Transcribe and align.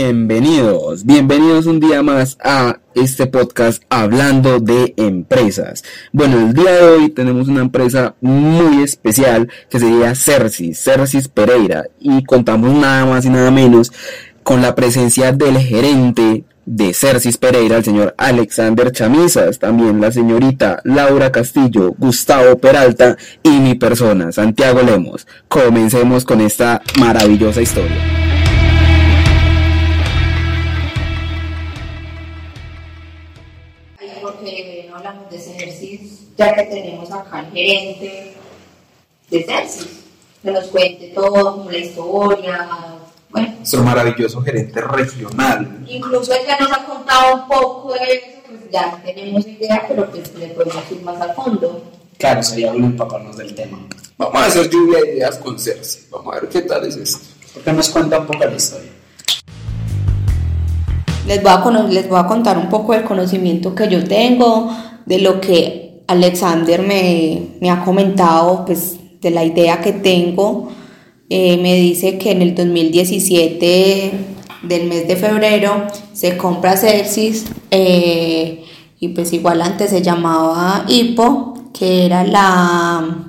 Bienvenidos, 0.00 1.04
bienvenidos 1.04 1.66
un 1.66 1.80
día 1.80 2.04
más 2.04 2.38
a 2.40 2.78
este 2.94 3.26
podcast 3.26 3.82
hablando 3.88 4.60
de 4.60 4.94
empresas. 4.96 5.82
Bueno, 6.12 6.38
el 6.38 6.54
día 6.54 6.70
de 6.70 6.82
hoy 6.84 7.08
tenemos 7.08 7.48
una 7.48 7.62
empresa 7.62 8.14
muy 8.20 8.84
especial 8.84 9.50
que 9.68 9.80
sería 9.80 10.14
Cersis, 10.14 10.78
Cersis 10.78 11.26
Pereira, 11.26 11.86
y 11.98 12.22
contamos 12.22 12.72
nada 12.74 13.06
más 13.06 13.24
y 13.24 13.30
nada 13.30 13.50
menos 13.50 13.90
con 14.44 14.62
la 14.62 14.76
presencia 14.76 15.32
del 15.32 15.58
gerente 15.58 16.44
de 16.64 16.94
Cersis 16.94 17.36
Pereira, 17.36 17.78
el 17.78 17.84
señor 17.84 18.14
Alexander 18.18 18.92
Chamisas, 18.92 19.58
también 19.58 20.00
la 20.00 20.12
señorita 20.12 20.80
Laura 20.84 21.32
Castillo, 21.32 21.92
Gustavo 21.98 22.56
Peralta 22.58 23.16
y 23.42 23.50
mi 23.50 23.74
persona, 23.74 24.30
Santiago 24.30 24.80
Lemos. 24.80 25.26
Comencemos 25.48 26.24
con 26.24 26.40
esta 26.40 26.82
maravillosa 27.00 27.60
historia. 27.60 28.27
Ya 36.36 36.54
que 36.54 36.62
tenemos 36.64 37.10
acá 37.10 37.40
el 37.40 37.52
gerente 37.52 38.34
de 39.30 39.44
Celsius, 39.44 39.88
que 40.42 40.50
nos 40.50 40.66
cuente 40.68 41.08
todo, 41.08 41.56
como 41.56 41.70
la 41.70 41.78
historia, 41.78 42.68
bueno. 43.30 43.54
Nuestro 43.58 43.82
maravilloso 43.82 44.40
gerente 44.40 44.80
regional. 44.80 45.84
Incluso 45.86 46.32
él 46.32 46.40
ya 46.46 46.58
nos 46.58 46.72
ha 46.72 46.84
contado 46.84 47.34
un 47.34 47.48
poco 47.48 47.92
de 47.92 48.14
eso, 48.14 48.26
pues 48.48 48.60
ya 48.70 49.02
tenemos 49.04 49.46
idea, 49.46 49.84
pero 49.86 50.10
pues 50.10 50.34
le 50.34 50.48
podemos 50.48 50.90
ir 50.90 51.02
más 51.02 51.20
a 51.20 51.34
fondo. 51.34 51.82
Claro, 52.16 52.42
sería 52.42 52.70
bueno 52.70 52.86
empaparnos 52.86 53.36
del 53.36 53.54
tema. 53.54 53.78
Vamos 54.16 54.42
a 54.42 54.46
hacer 54.46 54.70
lluvia 54.70 55.00
de 55.00 55.16
ideas 55.16 55.36
con 55.38 55.58
Cersei. 55.58 56.04
Vamos 56.10 56.34
a 56.34 56.40
ver 56.40 56.48
qué 56.48 56.62
tal 56.62 56.84
es 56.84 56.96
esto. 56.96 57.26
Porque 57.54 57.72
nos 57.72 57.88
cuenta 57.90 58.18
un 58.18 58.26
poco 58.26 58.44
la 58.44 58.56
historia. 58.56 58.90
Les 61.26 61.42
voy, 61.42 61.52
a 61.52 61.82
les 61.90 62.08
voy 62.08 62.18
a 62.18 62.26
contar 62.26 62.56
un 62.56 62.70
poco 62.70 62.94
del 62.94 63.04
conocimiento 63.04 63.74
que 63.74 63.86
yo 63.86 64.02
tengo, 64.02 64.74
de 65.08 65.18
lo 65.18 65.40
que 65.40 66.02
Alexander 66.06 66.82
me, 66.82 67.70
ha 67.70 67.84
comentado 67.84 68.64
pues, 68.66 68.96
de 69.20 69.30
la 69.30 69.44
idea 69.44 69.80
que 69.80 69.92
tengo. 69.92 70.70
Eh, 71.30 71.58
me 71.58 71.74
dice 71.74 72.18
que 72.18 72.30
en 72.30 72.42
el 72.42 72.54
2017 72.54 74.12
del 74.62 74.88
mes 74.88 75.08
de 75.08 75.16
febrero 75.16 75.86
se 76.12 76.36
compra 76.36 76.76
Celsius 76.76 77.44
eh, 77.70 78.64
y 78.98 79.08
pues 79.08 79.32
igual 79.32 79.62
antes 79.62 79.90
se 79.90 80.02
llamaba 80.02 80.84
HIPO, 80.88 81.70
que 81.72 82.06
era 82.06 82.24
la, 82.24 83.26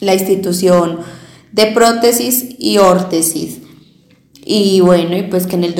la 0.00 0.14
institución 0.14 1.00
de 1.52 1.66
prótesis 1.66 2.56
y 2.58 2.78
órtesis. 2.78 3.60
Y 4.44 4.80
bueno, 4.80 5.16
y 5.16 5.22
pues 5.24 5.46
que 5.46 5.56
en 5.56 5.64
el 5.64 5.74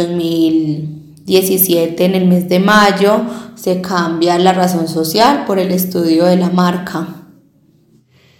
2017, 1.30 2.04
en 2.04 2.14
el 2.16 2.26
mes 2.26 2.48
de 2.48 2.58
mayo, 2.58 3.20
se 3.54 3.80
cambia 3.80 4.36
la 4.38 4.52
razón 4.52 4.88
social 4.88 5.44
por 5.46 5.60
el 5.60 5.70
estudio 5.70 6.24
de 6.24 6.36
la 6.36 6.50
marca. 6.50 7.06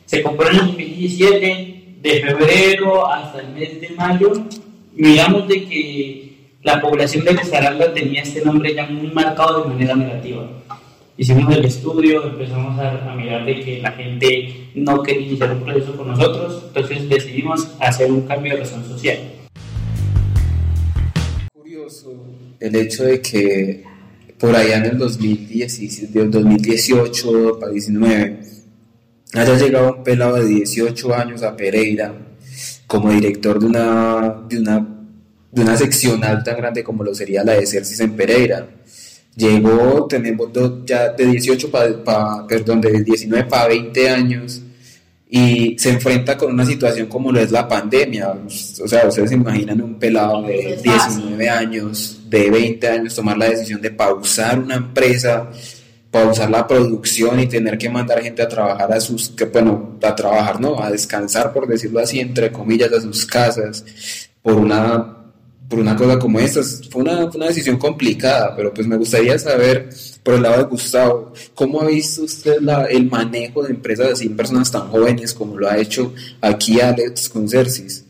Se 0.06 0.22
compró 0.22 0.50
en 0.50 0.56
el 0.56 0.66
2017, 0.66 1.98
de 2.02 2.20
febrero 2.20 3.06
hasta 3.06 3.42
el 3.42 3.50
mes 3.50 3.80
de 3.80 3.90
mayo, 3.90 4.32
miramos 4.96 5.46
de 5.46 5.68
que 5.68 6.36
la 6.62 6.80
población 6.80 7.24
de 7.24 7.32
Esmeralda 7.32 7.94
tenía 7.94 8.22
este 8.22 8.44
nombre 8.44 8.74
ya 8.74 8.86
muy 8.86 9.08
marcado 9.12 9.62
de 9.62 9.68
manera 9.68 9.94
negativa. 9.94 10.48
Hicimos 11.16 11.54
el 11.54 11.64
estudio, 11.64 12.24
empezamos 12.24 12.78
a, 12.80 13.14
mirar 13.14 13.44
de 13.44 13.60
que 13.60 13.80
la 13.80 13.92
gente 13.92 14.70
no 14.74 15.02
quería 15.02 15.28
iniciar 15.28 15.52
un 15.52 15.60
proceso 15.60 15.96
con 15.96 16.08
nosotros, 16.08 16.64
entonces 16.68 17.08
decidimos 17.08 17.68
hacer 17.78 18.10
un 18.10 18.22
cambio 18.22 18.54
de 18.54 18.60
razón 18.60 18.84
social. 18.84 19.39
El 22.58 22.74
hecho 22.76 23.04
de 23.04 23.20
que 23.20 23.84
por 24.38 24.56
allá 24.56 24.78
en 24.78 24.86
el 24.86 24.96
2018 24.98 27.58
para 27.58 27.72
19 27.72 28.40
haya 29.34 29.56
llegado 29.56 29.96
un 29.96 30.04
pelado 30.04 30.36
de 30.36 30.46
18 30.46 31.14
años 31.14 31.42
a 31.42 31.54
Pereira 31.56 32.14
como 32.86 33.10
director 33.10 33.60
de 33.60 33.66
una, 33.66 34.42
de 34.48 34.58
una, 34.58 34.88
de 35.52 35.62
una 35.62 35.76
seccional 35.76 36.42
tan 36.42 36.56
grande 36.56 36.82
como 36.82 37.04
lo 37.04 37.14
sería 37.14 37.44
la 37.44 37.52
de 37.54 37.66
Cercis 37.66 38.00
en 38.00 38.16
Pereira. 38.16 38.66
Llegó, 39.36 40.06
tenemos 40.08 40.48
ya 40.84 41.10
de 41.10 41.26
18 41.26 41.70
para, 41.70 42.46
perdón, 42.46 42.80
de 42.80 43.04
19 43.04 43.48
para 43.48 43.68
20 43.68 44.10
años 44.10 44.62
y 45.32 45.78
se 45.78 45.90
enfrenta 45.90 46.36
con 46.36 46.52
una 46.52 46.66
situación 46.66 47.06
como 47.06 47.30
lo 47.30 47.38
es 47.38 47.52
la 47.52 47.68
pandemia. 47.68 48.32
O 48.32 48.88
sea, 48.88 49.06
ustedes 49.06 49.30
se 49.30 49.36
imaginan 49.36 49.80
un 49.80 49.94
pelado 49.94 50.42
de 50.42 50.76
19 50.82 51.48
años, 51.48 52.22
de 52.28 52.50
20 52.50 52.88
años, 52.88 53.14
tomar 53.14 53.38
la 53.38 53.48
decisión 53.48 53.80
de 53.80 53.92
pausar 53.92 54.58
una 54.58 54.74
empresa, 54.74 55.48
pausar 56.10 56.50
la 56.50 56.66
producción 56.66 57.38
y 57.38 57.46
tener 57.46 57.78
que 57.78 57.88
mandar 57.88 58.20
gente 58.20 58.42
a 58.42 58.48
trabajar 58.48 58.92
a 58.92 59.00
sus, 59.00 59.28
que 59.30 59.44
bueno, 59.44 59.98
a 60.02 60.16
trabajar, 60.16 60.60
¿no? 60.60 60.82
A 60.82 60.90
descansar, 60.90 61.52
por 61.52 61.68
decirlo 61.68 62.00
así, 62.00 62.18
entre 62.18 62.50
comillas, 62.50 62.92
a 62.92 63.00
sus 63.00 63.24
casas, 63.24 63.84
por 64.42 64.54
una 64.54 65.19
por 65.70 65.78
una 65.78 65.96
cosa 65.96 66.18
como 66.18 66.40
esta. 66.40 66.62
Fue 66.90 67.02
una, 67.02 67.26
una, 67.26 67.46
decisión 67.46 67.78
complicada, 67.78 68.54
pero 68.56 68.74
pues 68.74 68.86
me 68.88 68.96
gustaría 68.96 69.38
saber, 69.38 69.88
por 70.24 70.34
el 70.34 70.42
lado 70.42 70.64
de 70.64 70.64
Gustavo, 70.64 71.32
¿cómo 71.54 71.80
ha 71.80 71.86
visto 71.86 72.24
usted 72.24 72.60
la, 72.60 72.86
el 72.86 73.08
manejo 73.08 73.62
de 73.62 73.70
empresas 73.70 74.08
así, 74.14 74.28
personas 74.30 74.70
tan 74.70 74.88
jóvenes 74.88 75.32
como 75.32 75.56
lo 75.56 75.70
ha 75.70 75.78
hecho 75.78 76.12
aquí 76.40 76.80
Alex 76.80 77.28
con 77.28 77.48
Cersis? 77.48 78.04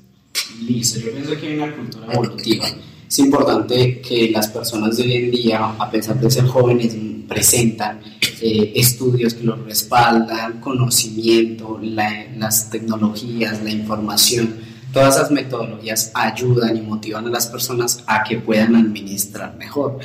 Listo, 0.66 1.00
yo 1.00 1.12
pienso 1.12 1.38
que 1.38 1.46
hay 1.48 1.56
una 1.56 1.76
cultura 1.76 2.12
evolutiva. 2.12 2.66
Es 3.06 3.18
importante 3.18 4.00
que 4.00 4.30
las 4.30 4.48
personas 4.48 4.96
de 4.96 5.02
hoy 5.02 5.16
en 5.16 5.30
día, 5.30 5.64
a 5.78 5.90
pesar 5.90 6.18
de 6.18 6.30
ser 6.30 6.46
jóvenes, 6.46 6.96
presentan 7.28 8.00
eh, 8.40 8.72
estudios 8.74 9.34
que 9.34 9.44
los 9.44 9.62
respaldan, 9.64 10.60
conocimiento, 10.60 11.78
las 11.82 12.70
tecnologías, 12.70 13.62
la 13.62 13.70
información 13.70 14.69
Todas 14.92 15.16
esas 15.16 15.30
metodologías 15.30 16.10
ayudan 16.14 16.76
y 16.76 16.80
motivan 16.80 17.26
a 17.26 17.30
las 17.30 17.46
personas 17.46 18.02
a 18.06 18.24
que 18.24 18.38
puedan 18.38 18.74
administrar 18.74 19.56
mejor. 19.56 19.98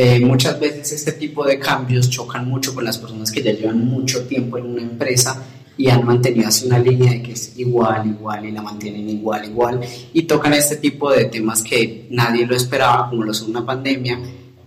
Eh, 0.00 0.20
muchas 0.20 0.60
veces 0.60 0.92
este 0.92 1.10
tipo 1.12 1.44
de 1.44 1.58
cambios 1.58 2.08
chocan 2.08 2.48
mucho 2.48 2.72
con 2.72 2.84
las 2.84 2.98
personas 2.98 3.32
que 3.32 3.42
ya 3.42 3.50
llevan 3.50 3.84
mucho 3.84 4.22
tiempo 4.26 4.56
en 4.56 4.66
una 4.66 4.82
empresa 4.82 5.42
y 5.76 5.88
han 5.88 6.04
mantenido 6.04 6.46
así 6.46 6.66
una 6.66 6.78
línea 6.78 7.12
de 7.12 7.22
que 7.22 7.32
es 7.32 7.58
igual, 7.58 8.06
igual 8.06 8.44
y 8.44 8.52
la 8.52 8.62
mantienen 8.62 9.08
igual, 9.08 9.44
igual 9.44 9.80
y 10.12 10.22
tocan 10.22 10.54
este 10.54 10.76
tipo 10.76 11.10
de 11.10 11.24
temas 11.24 11.62
que 11.62 12.06
nadie 12.10 12.46
lo 12.46 12.54
esperaba, 12.54 13.08
como 13.08 13.24
lo 13.24 13.32
es 13.32 13.42
una 13.42 13.66
pandemia 13.66 14.20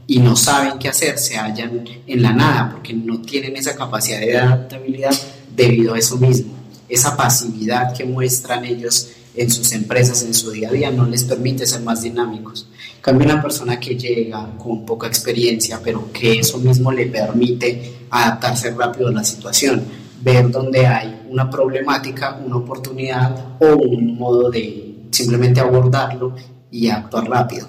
y 0.06 0.20
no 0.20 0.36
saben 0.36 0.78
qué 0.78 0.90
hacer, 0.90 1.18
se 1.18 1.38
hallan 1.38 1.86
en 2.08 2.22
la 2.22 2.34
nada 2.34 2.70
porque 2.72 2.94
no 2.94 3.22
tienen 3.22 3.56
esa 3.56 3.74
capacidad 3.74 4.20
de 4.20 4.38
adaptabilidad 4.38 5.14
debido 5.56 5.94
a 5.94 5.98
eso 5.98 6.18
mismo, 6.18 6.54
esa 6.90 7.16
pasividad 7.16 7.96
que 7.96 8.04
muestran 8.04 8.66
ellos 8.66 9.12
en 9.36 9.50
sus 9.50 9.72
empresas, 9.72 10.24
en 10.24 10.34
su 10.34 10.52
día 10.52 10.70
a 10.70 10.72
día, 10.72 10.92
no 10.92 11.06
les 11.06 11.24
permite 11.24 11.66
ser 11.66 11.82
más 11.82 12.02
dinámicos. 12.02 12.68
cambio, 13.02 13.26
una 13.26 13.42
persona 13.42 13.80
que 13.80 13.96
llega 13.96 14.58
con 14.58 14.86
poca 14.86 15.08
experiencia, 15.08 15.80
pero 15.84 16.12
que 16.12 16.40
eso 16.40 16.58
mismo 16.60 16.92
le 16.92 17.08
permite 17.08 18.06
adaptarse 18.10 18.72
rápido 18.72 19.08
a 19.08 19.14
la 19.14 19.24
situación, 19.24 19.84
ver 20.22 20.52
dónde 20.52 20.86
hay 20.86 21.22
una 21.30 21.50
problemática, 21.50 22.40
una 22.46 22.58
oportunidad 22.58 23.56
o 23.60 23.76
un 23.76 24.18
modo 24.18 24.52
de 24.52 25.08
simplemente 25.12 25.60
abordarlo 25.60 26.36
y 26.70 26.90
actuar 26.90 27.28
rápido. 27.28 27.68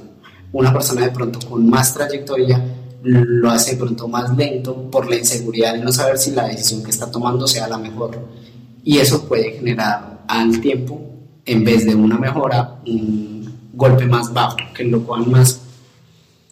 Una 0.52 0.72
persona 0.72 1.02
de 1.02 1.12
pronto 1.12 1.38
con 1.48 1.68
más 1.68 1.94
trayectoria 1.94 2.62
lo 3.02 3.50
hace 3.50 3.72
de 3.72 3.76
pronto 3.78 4.06
más 4.06 4.36
lento 4.36 4.90
por 4.90 5.08
la 5.08 5.16
inseguridad 5.16 5.74
de 5.74 5.80
no 5.80 5.90
saber 5.90 6.18
si 6.18 6.30
la 6.32 6.46
decisión 6.46 6.82
que 6.84 6.90
está 6.90 7.10
tomando 7.10 7.46
sea 7.48 7.68
la 7.68 7.78
mejor. 7.78 8.18
Y 8.84 8.98
eso 8.98 9.26
puede 9.26 9.52
generar 9.52 10.24
al 10.28 10.60
tiempo 10.60 11.11
en 11.44 11.64
vez 11.64 11.86
de 11.86 11.94
una 11.94 12.18
mejora, 12.18 12.76
un 12.86 13.52
golpe 13.72 14.06
más 14.06 14.32
bajo, 14.32 14.56
que 14.74 14.84
lo 14.84 15.04
cual 15.04 15.26
más 15.26 15.60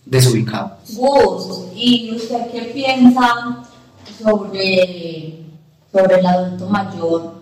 desubicado. 0.04 0.76
Gus, 0.94 1.64
¿y 1.74 2.14
usted 2.14 2.50
qué 2.50 2.62
piensa 2.74 3.62
sobre, 4.22 5.38
sobre 5.92 6.18
el 6.18 6.26
adulto 6.26 6.68
mayor 6.68 7.34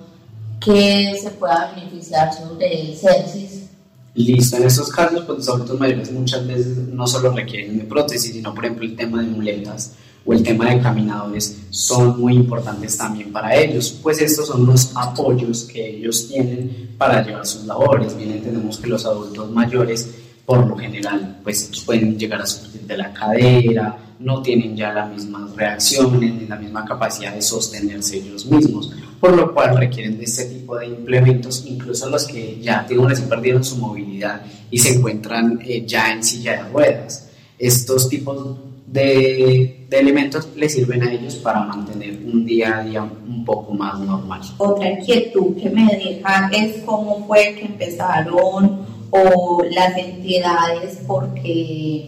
que 0.60 1.16
se 1.20 1.30
pueda 1.30 1.72
beneficiar 1.74 2.32
sobre 2.34 2.80
el 2.80 2.96
sepsis? 2.96 3.68
Listo, 4.14 4.56
en 4.56 4.64
estos 4.64 4.90
casos, 4.90 5.24
pues 5.24 5.38
los 5.38 5.48
adultos 5.48 5.78
mayores 5.78 6.10
muchas 6.10 6.46
veces 6.46 6.76
no 6.76 7.06
solo 7.06 7.30
requieren 7.30 7.78
de 7.78 7.84
prótesis, 7.84 8.32
sino 8.32 8.52
por 8.52 8.64
ejemplo 8.64 8.84
el 8.84 8.96
tema 8.96 9.22
de 9.22 9.28
muletas 9.28 9.94
o 10.28 10.34
el 10.34 10.42
tema 10.42 10.68
de 10.68 10.78
caminadores 10.78 11.56
son 11.70 12.20
muy 12.20 12.34
importantes 12.34 12.98
también 12.98 13.32
para 13.32 13.56
ellos, 13.56 13.98
pues 14.02 14.20
estos 14.20 14.48
son 14.48 14.66
los 14.66 14.92
apoyos 14.94 15.64
que 15.64 15.96
ellos 15.96 16.28
tienen 16.28 16.90
para 16.98 17.24
llevar 17.24 17.46
sus 17.46 17.64
labores. 17.64 18.14
Bien 18.14 18.32
entendemos 18.32 18.76
que 18.76 18.88
los 18.88 19.06
adultos 19.06 19.50
mayores 19.50 20.10
por 20.44 20.66
lo 20.66 20.76
general 20.76 21.40
pues 21.42 21.70
pueden 21.86 22.18
llegar 22.18 22.42
a 22.42 22.46
sufrir 22.46 22.82
de 22.82 22.98
la 22.98 23.10
cadera, 23.14 23.96
no 24.18 24.42
tienen 24.42 24.76
ya 24.76 24.92
las 24.92 25.10
mismas 25.10 25.56
reacciones 25.56 26.34
ni 26.34 26.46
la 26.46 26.56
misma 26.56 26.84
capacidad 26.84 27.32
de 27.32 27.40
sostenerse 27.40 28.18
ellos 28.18 28.44
mismos 28.44 28.92
por 29.20 29.34
lo 29.34 29.52
cual 29.52 29.76
requieren 29.76 30.16
de 30.18 30.24
este 30.24 30.44
tipo 30.44 30.76
de 30.76 30.86
implementos, 30.86 31.64
incluso 31.66 32.08
los 32.08 32.26
que 32.26 32.60
ya 32.60 32.86
tienen 32.86 33.10
así 33.10 33.22
perdieron 33.22 33.64
su 33.64 33.76
movilidad 33.76 34.42
y 34.70 34.78
se 34.78 34.94
encuentran 34.94 35.60
eh, 35.64 35.84
ya 35.86 36.12
en 36.12 36.22
silla 36.22 36.62
de 36.62 36.70
ruedas. 36.70 37.27
Estos 37.58 38.08
tipos 38.08 38.56
de, 38.86 39.86
de, 39.88 39.98
elementos 39.98 40.48
les 40.56 40.72
sirven 40.72 41.02
a 41.02 41.12
ellos 41.12 41.36
para 41.36 41.60
mantener 41.60 42.18
un 42.24 42.46
día 42.46 42.78
a 42.78 42.84
día 42.84 43.02
un 43.02 43.44
poco 43.44 43.72
más 43.74 43.98
normal. 44.00 44.40
Otra 44.58 44.90
inquietud 44.90 45.56
que 45.60 45.68
me 45.68 45.86
deja 45.86 46.50
es 46.52 46.82
cómo 46.84 47.26
fue 47.26 47.54
que 47.54 47.66
empezaron 47.66 48.86
o 49.10 49.62
las 49.70 49.96
entidades 49.96 51.00
porque, 51.06 52.06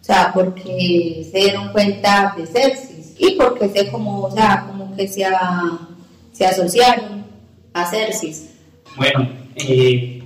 o 0.00 0.04
sea, 0.04 0.30
porque 0.32 1.26
se 1.30 1.38
dieron 1.38 1.72
cuenta 1.72 2.34
de 2.36 2.46
Cersis 2.46 3.14
y 3.18 3.32
porque 3.32 3.68
se 3.68 3.90
como, 3.90 4.22
o 4.22 4.30
sea, 4.30 4.66
como 4.68 4.94
que 4.96 5.08
se, 5.08 5.24
se 6.32 6.46
asociaron 6.46 7.24
a 7.72 7.90
Cersis. 7.90 8.50
Bueno, 8.96 9.28
eh, 9.56 10.21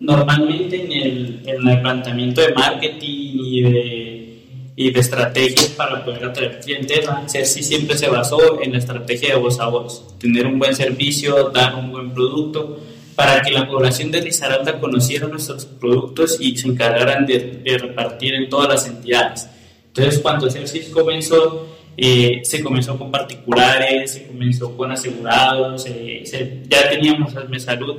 normalmente 0.00 0.84
en 0.84 0.92
el, 0.92 1.42
en 1.46 1.68
el 1.68 1.80
planteamiento 1.80 2.40
de 2.40 2.54
marketing 2.54 3.38
y 3.44 3.62
de, 3.62 4.28
y 4.76 4.90
de 4.90 5.00
estrategias 5.00 5.68
para 5.68 6.04
poder 6.04 6.24
atraer 6.26 6.60
clientela, 6.60 7.24
Cersis 7.26 7.66
siempre 7.66 7.98
se 7.98 8.08
basó 8.08 8.62
en 8.62 8.72
la 8.72 8.78
estrategia 8.78 9.34
de 9.34 9.40
voz 9.40 9.58
a 9.58 9.66
voz, 9.66 10.16
tener 10.18 10.46
un 10.46 10.58
buen 10.58 10.74
servicio, 10.74 11.50
dar 11.50 11.74
un 11.74 11.90
buen 11.90 12.14
producto 12.14 12.78
para 13.16 13.42
que 13.42 13.50
la 13.50 13.66
población 13.66 14.12
de 14.12 14.20
Risaralda 14.20 14.78
conociera 14.78 15.26
nuestros 15.26 15.66
productos 15.66 16.36
y 16.40 16.56
se 16.56 16.68
encargaran 16.68 17.26
de, 17.26 17.60
repartir 17.80 18.34
en 18.34 18.48
todas 18.48 18.68
las 18.68 18.86
entidades. 18.86 19.48
Entonces, 19.88 20.20
cuando 20.20 20.48
Cersis 20.48 20.90
comenzó, 20.90 21.66
eh, 21.96 22.42
se 22.44 22.62
comenzó 22.62 22.96
con 22.96 23.10
particulares, 23.10 24.12
se 24.12 24.28
comenzó 24.28 24.76
con 24.76 24.92
asegurados, 24.92 25.84
ya 25.84 26.88
teníamos 26.88 27.34
Asme 27.34 27.58
Salud, 27.58 27.96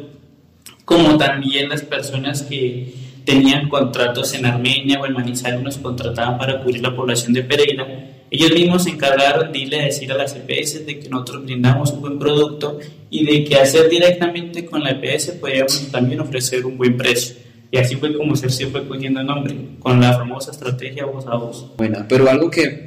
como 0.90 1.20
también 1.20 1.70
las 1.70 1.84
personas 1.84 2.42
que 2.42 2.96
tenían 3.24 3.70
contratos 3.70 4.34
en 4.34 4.48
Armenia 4.48 5.00
o 5.00 5.06
en 5.06 5.14
Manizales 5.14 5.62
nos 5.62 5.78
contrataban 5.78 6.40
para 6.40 6.64
cubrir 6.64 6.82
la 6.82 6.96
población 6.96 7.32
de 7.32 7.44
Pereira 7.44 7.86
ellos 8.32 8.52
mismos 8.52 8.84
se 8.84 8.92
encargaron 8.92 9.52
de 9.52 9.60
irle 9.60 9.82
a 9.82 9.86
decir 9.86 10.12
a 10.12 10.16
las 10.16 10.36
EPS 10.36 10.86
de 10.86 11.00
que 11.00 11.10
nosotros 11.10 11.46
brindamos 11.46 11.92
un 11.92 12.02
buen 12.02 12.20
producto 12.20 12.80
y 13.10 13.26
de 13.26 13.44
que 13.44 13.56
hacer 13.56 13.90
directamente 13.90 14.66
con 14.66 14.84
la 14.84 14.92
EPS 14.92 15.32
podríamos 15.40 15.92
también 15.92 16.20
ofrecer 16.20 16.66
un 16.66 16.78
buen 16.78 16.96
precio. 16.98 17.36
Y 17.72 17.78
así 17.78 17.96
fue 17.96 18.16
como 18.16 18.36
se 18.36 18.50
fue 18.68 18.88
cogiendo 18.88 19.20
el 19.20 19.28
nombre, 19.28 19.56
con 19.80 20.00
la 20.00 20.14
famosa 20.14 20.52
estrategia 20.52 21.06
voz 21.06 21.26
a 21.28 21.36
voz. 21.36 21.72
Bueno, 21.78 22.06
pero 22.08 22.30
algo 22.30 22.50
que, 22.50 22.86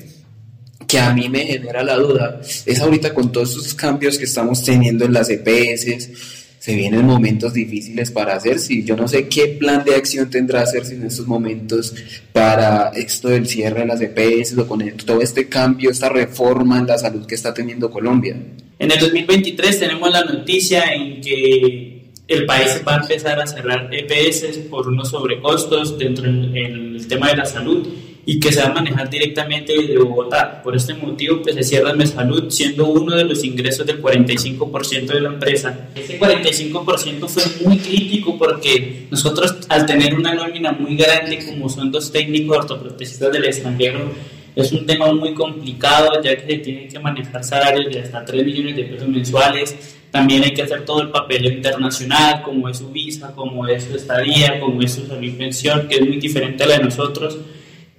que 0.86 0.98
a 0.98 1.12
mí 1.12 1.28
me 1.28 1.40
genera 1.40 1.82
la 1.82 1.96
duda 1.96 2.40
es 2.66 2.80
ahorita 2.80 3.12
con 3.12 3.32
todos 3.32 3.50
esos 3.50 3.74
cambios 3.74 4.18
que 4.18 4.24
estamos 4.24 4.62
teniendo 4.62 5.04
en 5.04 5.12
las 5.12 5.28
EPS, 5.28 6.41
se 6.62 6.76
vienen 6.76 7.04
momentos 7.04 7.54
difíciles 7.54 8.12
para 8.12 8.36
hacer. 8.36 8.60
Si 8.60 8.84
yo 8.84 8.94
no 8.94 9.08
sé 9.08 9.26
qué 9.26 9.48
plan 9.48 9.82
de 9.84 9.96
acción 9.96 10.30
tendrá 10.30 10.60
hacerse 10.60 10.94
en 10.94 11.04
estos 11.04 11.26
momentos 11.26 11.92
para 12.32 12.92
esto 12.94 13.30
del 13.30 13.48
cierre 13.48 13.80
de 13.80 13.86
las 13.86 14.00
EPS 14.00 14.56
o 14.56 14.68
con 14.68 14.80
todo 15.04 15.20
este 15.20 15.48
cambio, 15.48 15.90
esta 15.90 16.08
reforma 16.08 16.78
en 16.78 16.86
la 16.86 16.98
salud 16.98 17.26
que 17.26 17.34
está 17.34 17.52
teniendo 17.52 17.90
Colombia. 17.90 18.36
En 18.78 18.92
el 18.92 18.96
2023 19.00 19.80
tenemos 19.80 20.08
la 20.12 20.22
noticia 20.22 20.84
en 20.94 21.20
que 21.20 22.12
el 22.28 22.46
país 22.46 22.80
va 22.86 22.94
a 22.94 23.00
empezar 23.00 23.40
a 23.40 23.46
cerrar 23.48 23.90
EPS 23.92 24.58
por 24.70 24.86
unos 24.86 25.10
sobrecostos 25.10 25.98
dentro 25.98 26.30
del 26.30 27.04
tema 27.08 27.30
de 27.30 27.38
la 27.38 27.44
salud 27.44 27.88
y 28.24 28.38
que 28.38 28.52
se 28.52 28.60
va 28.60 28.68
a 28.68 28.72
manejar 28.72 29.10
directamente 29.10 29.72
desde 29.72 29.98
Bogotá. 29.98 30.62
Por 30.62 30.76
este 30.76 30.94
motivo, 30.94 31.42
pues 31.42 31.56
se 31.56 31.62
cierra 31.62 31.92
Salud 32.06 32.50
siendo 32.50 32.86
uno 32.86 33.16
de 33.16 33.24
los 33.24 33.42
ingresos 33.44 33.86
del 33.86 34.00
45% 34.02 35.06
de 35.06 35.20
la 35.20 35.28
empresa. 35.30 35.88
Ese 35.94 36.18
45% 36.18 37.28
fue 37.28 37.66
muy 37.66 37.78
crítico 37.78 38.38
porque 38.38 39.06
nosotros, 39.10 39.56
al 39.68 39.86
tener 39.86 40.14
una 40.14 40.34
nómina 40.34 40.72
muy 40.72 40.96
grande, 40.96 41.44
como 41.44 41.68
son 41.68 41.90
dos 41.90 42.10
técnicos 42.12 42.58
ortoprotecistas 42.58 43.32
del 43.32 43.44
extranjero, 43.44 44.12
es 44.54 44.70
un 44.72 44.84
tema 44.84 45.12
muy 45.12 45.32
complicado 45.34 46.22
ya 46.22 46.36
que 46.36 46.46
se 46.46 46.58
tienen 46.58 46.88
que 46.88 46.98
manejar 46.98 47.42
salarios 47.42 47.92
de 47.92 48.00
hasta 48.00 48.24
3 48.24 48.44
millones 48.44 48.76
de 48.76 48.84
pesos 48.84 49.08
mensuales. 49.08 49.96
También 50.10 50.42
hay 50.44 50.52
que 50.52 50.62
hacer 50.62 50.84
todo 50.84 51.00
el 51.00 51.10
papel 51.10 51.46
internacional, 51.46 52.42
como 52.42 52.68
es 52.68 52.78
su 52.78 52.90
visa, 52.90 53.32
como 53.34 53.66
es 53.66 53.84
su 53.84 53.96
estadía, 53.96 54.60
como 54.60 54.82
es 54.82 54.92
su 54.92 55.06
salud 55.06 55.32
pensión, 55.38 55.88
que 55.88 55.96
es 55.96 56.00
muy 56.02 56.18
diferente 56.18 56.64
a 56.64 56.66
la 56.66 56.78
de 56.78 56.84
nosotros. 56.84 57.38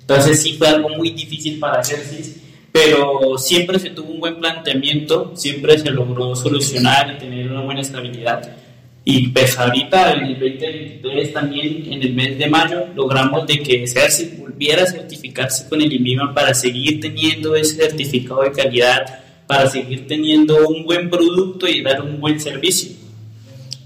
Entonces 0.03 0.41
sí 0.41 0.53
fue 0.57 0.67
algo 0.67 0.89
muy 0.89 1.11
difícil 1.11 1.59
para 1.59 1.81
Cersis, 1.81 2.41
pero 2.73 3.37
siempre 3.37 3.79
se 3.79 3.91
tuvo 3.91 4.11
un 4.11 4.19
buen 4.19 4.39
planteamiento, 4.39 5.31
siempre 5.33 5.77
se 5.79 5.89
logró 5.91 6.35
solucionar 6.35 7.15
y 7.15 7.19
tener 7.19 7.49
una 7.49 7.61
buena 7.61 7.81
estabilidad. 7.81 8.57
Y 9.05 9.29
pues 9.29 9.57
ahorita 9.57 10.13
en 10.13 10.25
el 10.25 10.39
2023 10.39 11.33
también 11.33 11.85
en 11.91 12.01
el 12.01 12.13
mes 12.13 12.37
de 12.37 12.47
mayo 12.47 12.87
logramos 12.95 13.47
de 13.47 13.59
que 13.59 13.87
Cersis 13.87 14.37
volviera 14.37 14.83
a 14.83 14.87
certificarse 14.87 15.69
con 15.69 15.81
el 15.81 15.91
INVIMA 15.91 16.33
para 16.33 16.53
seguir 16.53 16.99
teniendo 16.99 17.55
ese 17.55 17.75
certificado 17.75 18.43
de 18.43 18.51
calidad, 18.51 19.23
para 19.47 19.69
seguir 19.69 20.05
teniendo 20.07 20.67
un 20.67 20.83
buen 20.83 21.09
producto 21.09 21.67
y 21.67 21.81
dar 21.81 22.01
un 22.01 22.19
buen 22.19 22.39
servicio. 22.39 23.02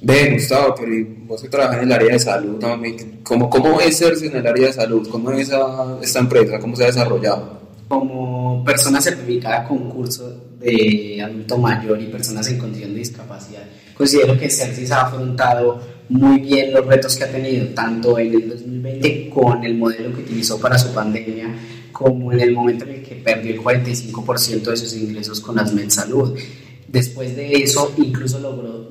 Ve, 0.07 0.31
Gustavo, 0.31 0.73
pero 0.73 1.05
vos 1.25 1.41
que 1.41 1.49
trabajas 1.49 1.79
en 1.79 1.83
el 1.83 1.91
área 1.91 2.13
de 2.13 2.19
salud, 2.19 2.63
¿cómo, 3.23 3.49
cómo 3.49 3.81
es 3.81 3.97
ser 3.97 4.13
en 4.23 4.37
el 4.37 4.47
área 4.47 4.67
de 4.67 4.71
salud? 4.71 5.05
¿Cómo 5.09 5.31
es 5.33 5.51
esta 6.01 6.19
empresa? 6.19 6.59
¿Cómo 6.59 6.77
se 6.77 6.83
ha 6.83 6.87
desarrollado? 6.87 7.59
Como 7.89 8.63
persona 8.63 9.01
certificada 9.01 9.67
con 9.67 9.89
curso 9.89 10.45
de 10.61 11.21
adulto 11.21 11.57
mayor 11.57 12.01
y 12.01 12.05
personas 12.05 12.47
en 12.47 12.57
condición 12.57 12.93
de 12.93 12.99
discapacidad, 12.99 13.63
considero 13.97 14.39
que 14.39 14.49
Cercis 14.49 14.91
ha 14.91 15.07
afrontado 15.07 15.81
muy 16.07 16.39
bien 16.39 16.71
los 16.71 16.85
retos 16.85 17.17
que 17.17 17.25
ha 17.25 17.29
tenido, 17.29 17.67
tanto 17.75 18.17
en 18.17 18.33
el 18.33 18.47
2020 18.47 19.29
con 19.29 19.65
el 19.65 19.77
modelo 19.77 20.15
que 20.15 20.21
utilizó 20.21 20.57
para 20.57 20.77
su 20.77 20.93
pandemia, 20.93 21.53
como 21.91 22.31
en 22.31 22.39
el 22.39 22.53
momento 22.53 22.85
en 22.85 22.91
el 22.91 23.03
que 23.03 23.15
perdió 23.15 23.55
el 23.55 23.59
45% 23.61 24.69
de 24.69 24.77
sus 24.77 24.93
ingresos 24.95 25.41
con 25.41 25.59
Asmed 25.59 25.89
Salud. 25.89 26.39
Después 26.87 27.35
de 27.35 27.51
eso, 27.61 27.93
incluso 27.97 28.39
logró 28.39 28.89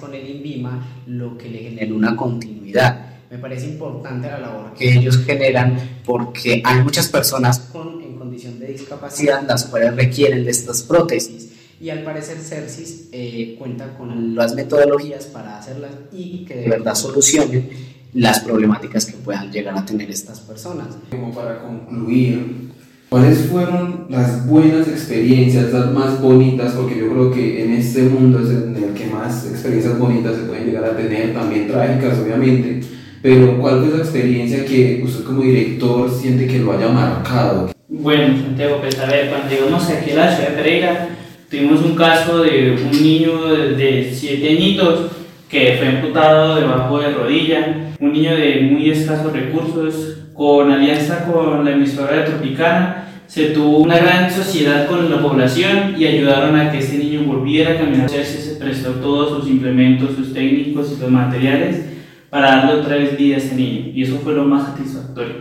con 0.00 0.14
el 0.14 0.28
INVIMA, 0.28 1.02
lo 1.06 1.36
que 1.36 1.48
le 1.48 1.58
generó 1.58 1.96
una 1.96 2.16
continuidad. 2.16 3.06
Me 3.30 3.38
parece 3.38 3.66
importante 3.66 4.28
la 4.28 4.40
labor 4.40 4.74
que 4.74 4.92
ellos 4.92 5.18
generan 5.24 6.00
porque 6.04 6.62
hay 6.64 6.82
muchas 6.82 7.08
personas 7.08 7.60
con, 7.60 8.02
en 8.02 8.16
condición 8.16 8.58
de 8.58 8.68
discapacidad 8.68 9.46
las 9.46 9.66
cuales 9.66 9.94
requieren 9.94 10.44
de 10.44 10.50
estas 10.50 10.82
prótesis 10.82 11.50
y 11.80 11.90
al 11.90 12.02
parecer 12.02 12.38
CERCIS 12.38 13.08
eh, 13.12 13.56
cuenta 13.58 13.96
con 13.96 14.34
las 14.34 14.54
metodologías 14.54 15.26
para 15.26 15.58
hacerlas 15.58 15.92
y 16.12 16.44
que 16.44 16.56
de 16.56 16.68
verdad 16.68 16.94
solucionen 16.94 17.70
las 18.12 18.40
problemáticas 18.40 19.06
que 19.06 19.12
puedan 19.12 19.52
llegar 19.52 19.78
a 19.78 19.84
tener 19.84 20.10
estas 20.10 20.40
personas. 20.40 20.88
Como 21.10 21.32
para 21.32 21.62
concluir, 21.62 22.70
¿Cuáles 23.10 23.40
fueron 23.46 24.06
las 24.08 24.46
buenas 24.46 24.86
experiencias, 24.86 25.72
las 25.72 25.92
más 25.92 26.20
bonitas? 26.20 26.74
Porque 26.74 26.96
yo 26.96 27.10
creo 27.10 27.32
que 27.32 27.64
en 27.64 27.72
este 27.72 28.02
mundo 28.04 28.38
es 28.38 28.50
en 28.50 28.76
el 28.76 28.94
que 28.94 28.99
más 29.20 29.46
experiencias 29.46 29.98
bonitas 29.98 30.36
se 30.36 30.42
pueden 30.42 30.66
llegar 30.66 30.84
a 30.84 30.96
tener, 30.96 31.34
también 31.34 31.68
trágicas 31.68 32.18
obviamente, 32.18 32.80
pero 33.22 33.58
¿cuál 33.58 33.80
fue 33.80 33.88
esa 33.88 33.98
experiencia 33.98 34.64
que 34.64 35.02
usted 35.04 35.24
como 35.24 35.42
director 35.42 36.10
siente 36.10 36.46
que 36.46 36.58
lo 36.58 36.72
haya 36.72 36.88
marcado? 36.88 37.70
Bueno, 37.88 38.34
Santiago, 38.36 38.78
pues 38.80 38.98
a 38.98 39.06
ver, 39.06 39.28
cuando 39.28 39.48
llegamos 39.50 39.88
aquí 39.90 40.12
a 40.12 40.16
la 40.16 40.34
ciudad 40.34 40.50
de 40.50 40.56
Pereira, 40.56 41.08
tuvimos 41.50 41.82
un 41.84 41.94
caso 41.94 42.42
de 42.42 42.78
un 42.82 42.90
niño 42.90 43.48
de 43.76 44.10
7 44.14 44.48
añitos 44.48 45.10
que 45.48 45.76
fue 45.78 45.88
amputado 45.88 46.54
debajo 46.54 47.00
de 47.00 47.12
rodilla, 47.12 47.90
un 47.98 48.12
niño 48.12 48.34
de 48.36 48.68
muy 48.70 48.90
escasos 48.90 49.32
recursos, 49.32 50.16
con 50.32 50.70
alianza 50.70 51.26
con 51.30 51.64
la 51.64 51.72
emisora 51.72 52.16
de 52.16 52.22
Tropicana, 52.22 53.09
se 53.30 53.50
tuvo 53.50 53.78
una 53.78 53.96
gran 53.96 54.28
sociedad 54.28 54.88
con 54.88 55.08
la 55.08 55.22
población 55.22 55.94
y 55.96 56.04
ayudaron 56.04 56.58
a 56.58 56.72
que 56.72 56.78
este 56.78 56.98
niño 56.98 57.22
volviera 57.22 57.74
a 57.74 57.76
caminar. 57.76 58.10
Se 58.10 58.56
prestó 58.56 58.90
todos 58.94 59.38
sus 59.38 59.48
implementos, 59.48 60.16
sus 60.16 60.34
técnicos 60.34 60.90
y 60.90 61.00
sus 61.00 61.08
materiales 61.08 61.80
para 62.28 62.56
darle 62.56 62.80
otra 62.80 62.96
vez 62.96 63.16
vida 63.16 63.36
a 63.36 63.38
este 63.38 63.54
niño. 63.54 63.92
Y 63.94 64.02
eso 64.02 64.18
fue 64.18 64.32
lo 64.32 64.46
más 64.46 64.66
satisfactorio. 64.66 65.34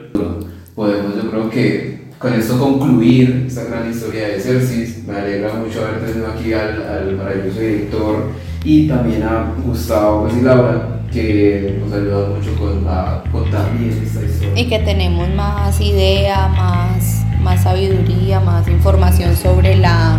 Podemos, 0.76 1.16
yo 1.16 1.32
creo 1.32 1.50
que 1.50 2.10
con 2.20 2.32
esto 2.32 2.60
concluir 2.60 3.46
esta 3.48 3.64
gran 3.64 3.90
historia 3.90 4.28
de 4.28 4.40
Cercis. 4.40 5.08
Me 5.08 5.16
alegra 5.16 5.56
mucho 5.56 5.84
haber 5.84 6.06
tenido 6.06 6.28
aquí 6.28 6.54
al, 6.54 6.84
al 6.84 7.16
maravilloso 7.16 7.60
director 7.60 8.32
y 8.64 8.88
también 8.88 9.24
a 9.24 9.52
Gustavo 9.66 10.26
pues, 10.26 10.38
y 10.38 10.42
Laura 10.42 11.00
que 11.12 11.80
nos 11.84 11.92
ayuda 11.92 12.30
mucho 12.30 12.56
con, 12.56 12.86
a 12.88 13.24
contar 13.32 13.76
bien 13.76 14.00
esta 14.04 14.22
historia. 14.24 14.62
Y 14.62 14.70
que 14.70 14.78
tenemos 14.78 15.28
más 15.34 15.82
idea, 15.82 16.50
más, 16.50 17.19
más 17.42 17.64
sabiduría, 17.64 18.40
más 18.40 18.68
información 18.68 19.36
sobre 19.36 19.76
la 19.76 20.18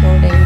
sobre 0.00 0.39